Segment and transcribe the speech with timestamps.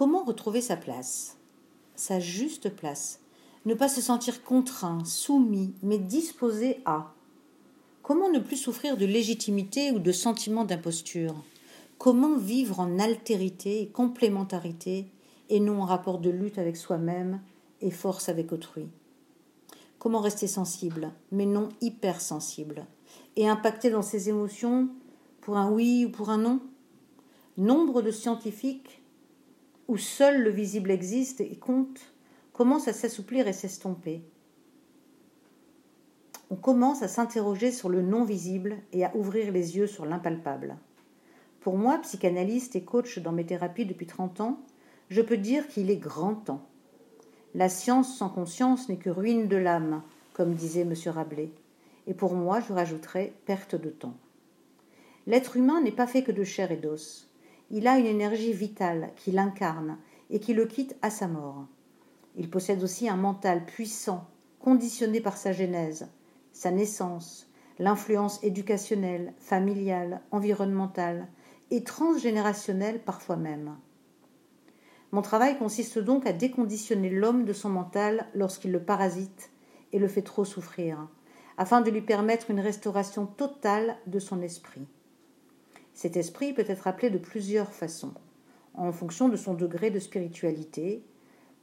[0.00, 1.36] Comment retrouver sa place
[1.94, 3.20] Sa juste place?
[3.66, 7.12] Ne pas se sentir contraint, soumis, mais disposé à.
[8.02, 11.34] Comment ne plus souffrir de légitimité ou de sentiment d'imposture?
[11.98, 15.04] Comment vivre en altérité et complémentarité
[15.50, 17.42] et non en rapport de lutte avec soi-même
[17.82, 18.88] et force avec autrui?
[19.98, 22.86] Comment rester sensible, mais non hypersensible,
[23.36, 24.88] et impacté dans ses émotions
[25.42, 26.58] pour un oui ou pour un non?
[27.58, 28.99] Nombre de scientifiques
[29.90, 32.14] où seul le visible existe et compte
[32.52, 34.22] commencent à s'assouplir et s'estomper.
[36.48, 40.76] On commence à s'interroger sur le non visible et à ouvrir les yeux sur l'impalpable.
[41.58, 44.60] Pour moi, psychanalyste et coach dans mes thérapies depuis 30 ans,
[45.08, 46.68] je peux dire qu'il est grand temps.
[47.56, 50.02] La science sans conscience n'est que ruine de l'âme,
[50.34, 50.94] comme disait M.
[51.06, 51.50] Rabelais.
[52.06, 54.14] Et pour moi, je rajouterais perte de temps.
[55.26, 57.29] L'être humain n'est pas fait que de chair et d'os.
[57.72, 59.98] Il a une énergie vitale qui l'incarne
[60.28, 61.66] et qui le quitte à sa mort.
[62.36, 64.26] Il possède aussi un mental puissant,
[64.58, 66.08] conditionné par sa genèse,
[66.52, 67.48] sa naissance,
[67.78, 71.28] l'influence éducationnelle, familiale, environnementale,
[71.70, 73.76] et transgénérationnel parfois même.
[75.12, 79.50] Mon travail consiste donc à déconditionner l'homme de son mental lorsqu'il le parasite
[79.92, 81.08] et le fait trop souffrir,
[81.56, 84.86] afin de lui permettre une restauration totale de son esprit.
[86.00, 88.14] Cet esprit peut être appelé de plusieurs façons,
[88.72, 91.04] en fonction de son degré de spiritualité.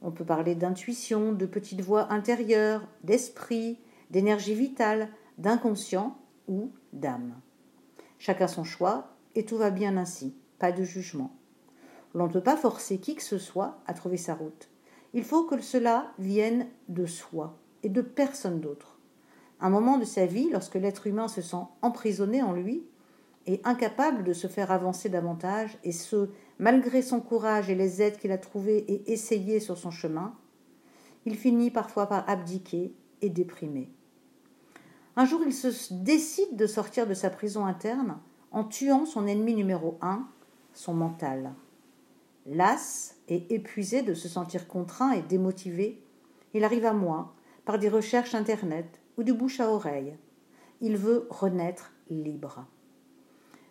[0.00, 3.80] On peut parler d'intuition, de petite voix intérieure, d'esprit,
[4.10, 5.08] d'énergie vitale,
[5.38, 7.34] d'inconscient ou d'âme.
[8.20, 11.34] Chacun son choix et tout va bien ainsi, pas de jugement.
[12.14, 14.68] L'on ne peut pas forcer qui que ce soit à trouver sa route.
[15.14, 19.00] Il faut que cela vienne de soi et de personne d'autre.
[19.58, 22.84] Un moment de sa vie, lorsque l'être humain se sent emprisonné en lui
[23.48, 28.18] et incapable de se faire avancer davantage, et ce, malgré son courage et les aides
[28.18, 30.34] qu'il a trouvées et essayées sur son chemin,
[31.24, 33.90] il finit parfois par abdiquer et déprimer.
[35.16, 38.18] Un jour, il se décide de sortir de sa prison interne
[38.50, 40.28] en tuant son ennemi numéro un,
[40.74, 41.54] son mental.
[42.44, 46.02] Las et épuisé de se sentir contraint et démotivé,
[46.52, 50.16] il arrive à moi par des recherches Internet ou du bouche à oreille.
[50.82, 52.66] Il veut renaître libre.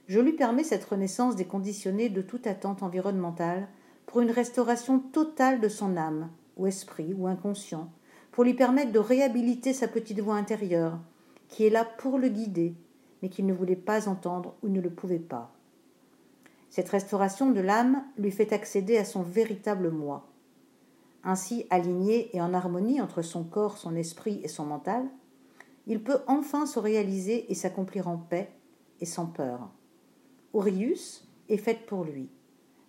[0.08, 3.68] Je lui permets cette renaissance déconditionnée de toute attente environnementale
[4.06, 7.92] pour une restauration totale de son âme, ou esprit, ou inconscient,
[8.32, 10.98] pour lui permettre de réhabiliter sa petite voix intérieure,
[11.50, 12.74] qui est là pour le guider,
[13.22, 15.52] mais qu'il ne voulait pas entendre ou ne le pouvait pas.
[16.70, 20.28] Cette restauration de l'âme lui fait accéder à son véritable moi.
[21.26, 25.04] Ainsi aligné et en harmonie entre son corps, son esprit et son mental,
[25.86, 28.50] il peut enfin se réaliser et s'accomplir en paix
[29.02, 29.70] et sans peur.
[30.54, 32.30] Aurius est faite pour lui.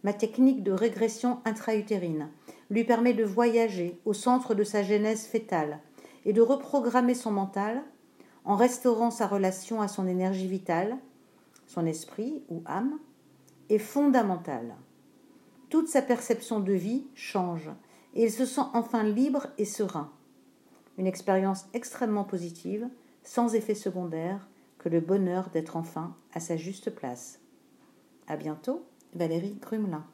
[0.04, 2.28] Ma technique de régression intra-utérine
[2.70, 5.80] lui permet de voyager au centre de sa genèse fétale
[6.24, 7.82] et de reprogrammer son mental
[8.44, 10.96] en restaurant sa relation à son énergie vitale,
[11.66, 12.98] son esprit ou âme,
[13.68, 14.76] est fondamentale.
[15.68, 17.70] Toute sa perception de vie change
[18.14, 20.10] et il se sent enfin libre et serein.
[20.96, 22.88] Une expérience extrêmement positive,
[23.22, 24.48] sans effet secondaire,
[24.78, 27.40] que le bonheur d'être enfin à sa juste place.
[28.30, 30.04] À bientôt, Valérie Crumelin.